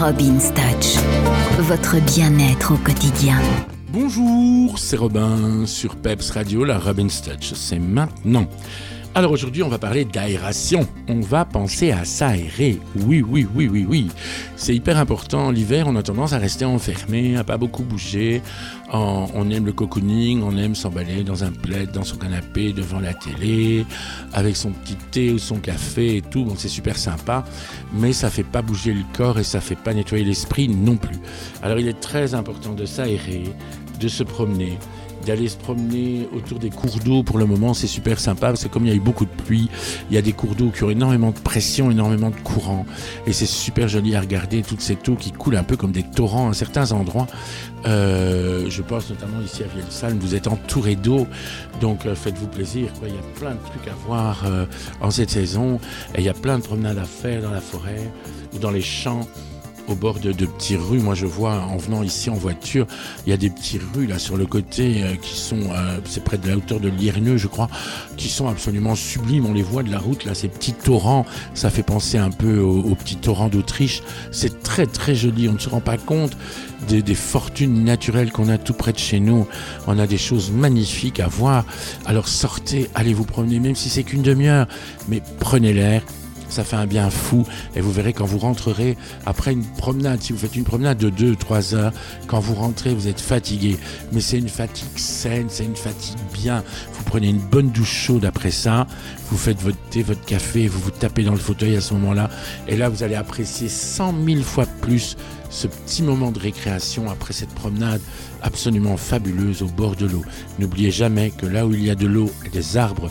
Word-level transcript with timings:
Robin's 0.00 0.50
Touch, 0.54 0.96
votre 1.58 2.00
bien-être 2.00 2.72
au 2.72 2.78
quotidien. 2.78 3.36
Bonjour, 3.92 4.78
c'est 4.78 4.96
Robin 4.96 5.66
sur 5.66 5.94
Peps 5.96 6.30
Radio, 6.30 6.64
la 6.64 6.78
Robin's 6.78 7.20
Touch. 7.20 7.52
C'est 7.52 7.78
maintenant. 7.78 8.46
Alors 9.12 9.32
aujourd'hui, 9.32 9.64
on 9.64 9.68
va 9.68 9.78
parler 9.78 10.04
d'aération. 10.04 10.86
On 11.08 11.18
va 11.18 11.44
penser 11.44 11.90
à 11.90 12.04
s'aérer. 12.04 12.78
Oui, 12.94 13.24
oui, 13.28 13.44
oui, 13.52 13.68
oui, 13.68 13.84
oui. 13.88 14.08
C'est 14.54 14.72
hyper 14.72 14.98
important. 14.98 15.50
L'hiver, 15.50 15.86
on 15.88 15.96
a 15.96 16.02
tendance 16.04 16.32
à 16.32 16.38
rester 16.38 16.64
enfermé, 16.64 17.36
à 17.36 17.42
pas 17.42 17.56
beaucoup 17.56 17.82
bouger. 17.82 18.40
On 18.92 19.50
aime 19.50 19.66
le 19.66 19.72
cocooning, 19.72 20.42
on 20.44 20.56
aime 20.56 20.76
s'emballer 20.76 21.24
dans 21.24 21.42
un 21.42 21.50
plaid, 21.50 21.90
dans 21.90 22.04
son 22.04 22.18
canapé, 22.18 22.72
devant 22.72 23.00
la 23.00 23.12
télé, 23.12 23.84
avec 24.32 24.54
son 24.56 24.70
petit 24.70 24.96
thé 25.10 25.32
ou 25.32 25.38
son 25.38 25.56
café 25.56 26.18
et 26.18 26.22
tout. 26.22 26.44
Bon, 26.44 26.54
c'est 26.56 26.68
super 26.68 26.96
sympa, 26.96 27.44
mais 27.92 28.12
ça 28.12 28.30
fait 28.30 28.44
pas 28.44 28.62
bouger 28.62 28.92
le 28.92 29.02
corps 29.16 29.40
et 29.40 29.44
ça 29.44 29.60
fait 29.60 29.74
pas 29.74 29.92
nettoyer 29.92 30.24
l'esprit 30.24 30.68
non 30.68 30.96
plus. 30.96 31.18
Alors 31.62 31.80
il 31.80 31.88
est 31.88 32.00
très 32.00 32.34
important 32.34 32.74
de 32.74 32.84
s'aérer, 32.84 33.42
de 33.98 34.08
se 34.08 34.22
promener 34.22 34.78
d'aller 35.26 35.48
se 35.48 35.56
promener 35.56 36.28
autour 36.34 36.58
des 36.58 36.70
cours 36.70 36.98
d'eau 37.04 37.22
pour 37.22 37.38
le 37.38 37.46
moment, 37.46 37.74
c'est 37.74 37.86
super 37.86 38.18
sympa 38.18 38.48
parce 38.48 38.64
que 38.64 38.68
comme 38.68 38.84
il 38.86 38.88
y 38.88 38.92
a 38.92 38.96
eu 38.96 39.00
beaucoup 39.00 39.24
de 39.24 39.30
pluie, 39.30 39.68
il 40.10 40.14
y 40.14 40.18
a 40.18 40.22
des 40.22 40.32
cours 40.32 40.54
d'eau 40.54 40.70
qui 40.70 40.84
ont 40.84 40.90
énormément 40.90 41.30
de 41.30 41.38
pression, 41.38 41.90
énormément 41.90 42.30
de 42.30 42.36
courant 42.36 42.86
et 43.26 43.32
c'est 43.32 43.46
super 43.46 43.88
joli 43.88 44.14
à 44.14 44.20
regarder 44.20 44.62
toute 44.62 44.80
cette 44.80 45.08
eau 45.08 45.14
qui 45.14 45.32
coule 45.32 45.56
un 45.56 45.62
peu 45.62 45.76
comme 45.76 45.92
des 45.92 46.02
torrents 46.02 46.50
à 46.50 46.54
certains 46.54 46.92
endroits. 46.92 47.26
Euh, 47.86 48.68
je 48.68 48.82
pense 48.82 49.08
notamment 49.10 49.40
ici 49.40 49.62
à 49.62 49.66
Vielsalm, 49.66 50.18
vous 50.18 50.34
êtes 50.34 50.48
entouré 50.48 50.96
d'eau, 50.96 51.26
donc 51.80 52.04
euh, 52.04 52.14
faites-vous 52.14 52.48
plaisir. 52.48 52.92
Quoi. 52.98 53.08
Il 53.08 53.14
y 53.14 53.18
a 53.18 53.38
plein 53.38 53.52
de 53.52 53.60
trucs 53.60 53.88
à 53.88 53.94
voir 54.06 54.42
euh, 54.44 54.66
en 55.00 55.10
cette 55.10 55.30
saison 55.30 55.80
et 56.14 56.18
il 56.18 56.24
y 56.24 56.28
a 56.28 56.34
plein 56.34 56.58
de 56.58 56.62
promenades 56.62 56.98
à 56.98 57.04
faire 57.04 57.42
dans 57.42 57.50
la 57.50 57.60
forêt 57.60 58.10
ou 58.54 58.58
dans 58.58 58.70
les 58.70 58.82
champs 58.82 59.26
au 59.90 59.94
bord 59.94 60.20
de, 60.20 60.32
de 60.32 60.46
petites 60.46 60.80
rues. 60.80 61.00
Moi, 61.00 61.14
je 61.14 61.26
vois 61.26 61.54
en 61.54 61.76
venant 61.76 62.02
ici 62.02 62.30
en 62.30 62.34
voiture, 62.34 62.86
il 63.26 63.30
y 63.30 63.32
a 63.32 63.36
des 63.36 63.50
petites 63.50 63.82
rues 63.94 64.06
là 64.06 64.18
sur 64.18 64.36
le 64.36 64.46
côté 64.46 65.02
euh, 65.02 65.16
qui 65.16 65.36
sont, 65.36 65.60
euh, 65.72 65.98
c'est 66.04 66.24
près 66.24 66.38
de 66.38 66.48
la 66.48 66.56
hauteur 66.56 66.80
de 66.80 66.88
Lierneux, 66.88 67.36
je 67.36 67.46
crois, 67.46 67.68
qui 68.16 68.28
sont 68.28 68.48
absolument 68.48 68.94
sublimes. 68.94 69.46
On 69.46 69.52
les 69.52 69.62
voit 69.62 69.82
de 69.82 69.90
la 69.90 69.98
route 69.98 70.24
là, 70.24 70.34
ces 70.34 70.48
petits 70.48 70.72
torrents, 70.72 71.26
ça 71.54 71.70
fait 71.70 71.82
penser 71.82 72.18
un 72.18 72.30
peu 72.30 72.60
aux, 72.60 72.94
petits 72.94 73.16
torrents 73.16 73.48
d'Autriche. 73.48 74.02
C'est 74.32 74.62
très 74.62 74.86
très 74.86 75.14
joli. 75.14 75.48
On 75.48 75.54
ne 75.54 75.58
se 75.58 75.68
rend 75.68 75.80
pas 75.80 75.96
compte 75.96 76.36
des, 76.88 77.02
des 77.02 77.14
fortunes 77.14 77.84
naturelles 77.84 78.32
qu'on 78.32 78.48
a 78.48 78.58
tout 78.58 78.74
près 78.74 78.92
de 78.92 78.98
chez 78.98 79.20
nous. 79.20 79.46
On 79.86 79.98
a 79.98 80.06
des 80.06 80.18
choses 80.18 80.50
magnifiques 80.50 81.20
à 81.20 81.28
voir. 81.28 81.64
Alors 82.06 82.28
sortez, 82.28 82.88
allez 82.94 83.14
vous 83.14 83.24
promener, 83.24 83.60
même 83.60 83.74
si 83.74 83.88
c'est 83.88 84.02
qu'une 84.02 84.22
demi-heure, 84.22 84.66
mais 85.08 85.22
prenez 85.38 85.72
l'air 85.72 86.02
ça 86.50 86.64
fait 86.64 86.76
un 86.76 86.86
bien 86.86 87.10
fou. 87.10 87.44
Et 87.74 87.80
vous 87.80 87.92
verrez 87.92 88.12
quand 88.12 88.24
vous 88.24 88.38
rentrerez 88.38 88.96
après 89.26 89.52
une 89.52 89.64
promenade, 89.64 90.20
si 90.22 90.32
vous 90.32 90.38
faites 90.38 90.56
une 90.56 90.64
promenade 90.64 90.98
de 90.98 91.10
2-3 91.10 91.74
heures, 91.74 91.92
quand 92.26 92.40
vous 92.40 92.54
rentrez, 92.54 92.94
vous 92.94 93.08
êtes 93.08 93.20
fatigué. 93.20 93.78
Mais 94.12 94.20
c'est 94.20 94.38
une 94.38 94.48
fatigue 94.48 94.96
saine, 94.96 95.46
c'est 95.48 95.64
une 95.64 95.76
fatigue 95.76 96.18
bien. 96.32 96.62
Vous 96.92 97.04
prenez 97.04 97.28
une 97.28 97.38
bonne 97.38 97.70
douche 97.70 97.92
chaude 97.92 98.24
après 98.24 98.50
ça, 98.50 98.86
vous 99.30 99.38
faites 99.38 99.60
votre 99.60 99.78
thé, 99.90 100.02
votre 100.02 100.24
café, 100.24 100.68
vous 100.68 100.80
vous 100.80 100.90
tapez 100.90 101.22
dans 101.22 101.32
le 101.32 101.38
fauteuil 101.38 101.76
à 101.76 101.80
ce 101.80 101.94
moment-là. 101.94 102.30
Et 102.68 102.76
là, 102.76 102.88
vous 102.88 103.02
allez 103.02 103.14
apprécier 103.14 103.68
100 103.68 104.14
000 104.26 104.42
fois 104.42 104.66
plus 104.80 105.16
ce 105.50 105.66
petit 105.66 106.02
moment 106.02 106.30
de 106.30 106.38
récréation 106.38 107.10
après 107.10 107.32
cette 107.32 107.50
promenade 107.50 108.00
absolument 108.42 108.96
fabuleuse 108.96 109.62
au 109.62 109.66
bord 109.66 109.96
de 109.96 110.06
l'eau. 110.06 110.24
N'oubliez 110.58 110.90
jamais 110.90 111.30
que 111.30 111.46
là 111.46 111.66
où 111.66 111.74
il 111.74 111.84
y 111.84 111.90
a 111.90 111.94
de 111.94 112.06
l'eau 112.06 112.30
et 112.46 112.48
des 112.48 112.76
arbres, 112.76 113.10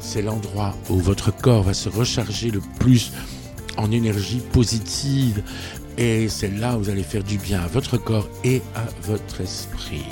c'est 0.00 0.22
l'endroit 0.22 0.74
où 0.88 0.96
votre 0.96 1.34
corps 1.34 1.62
va 1.62 1.74
se 1.74 1.88
recharger 1.88 2.50
le 2.50 2.60
plus 2.78 3.12
en 3.76 3.90
énergie 3.90 4.42
positive 4.52 5.42
et 5.98 6.28
c'est 6.28 6.50
là 6.50 6.76
où 6.76 6.80
vous 6.80 6.90
allez 6.90 7.02
faire 7.02 7.22
du 7.22 7.38
bien 7.38 7.60
à 7.60 7.66
votre 7.66 7.96
corps 7.96 8.28
et 8.42 8.62
à 8.74 8.84
votre 9.06 9.40
esprit. 9.40 10.04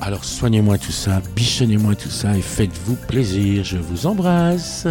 Alors 0.00 0.24
soignez-moi 0.24 0.78
tout 0.78 0.92
ça, 0.92 1.20
bichonnez-moi 1.34 1.94
tout 1.94 2.10
ça 2.10 2.36
et 2.36 2.42
faites-vous 2.42 2.96
plaisir. 3.08 3.64
Je 3.64 3.78
vous 3.78 4.06
embrasse. 4.06 4.86